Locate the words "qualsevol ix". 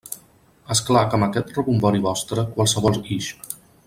2.57-3.29